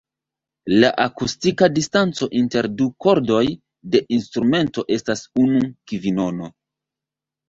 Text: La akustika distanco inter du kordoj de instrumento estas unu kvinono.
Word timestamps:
La 0.83 0.87
akustika 1.01 1.67
distanco 1.73 2.27
inter 2.39 2.67
du 2.79 2.87
kordoj 3.05 3.41
de 3.97 4.01
instrumento 4.17 4.85
estas 4.97 5.21
unu 5.45 5.61
kvinono. 5.93 6.49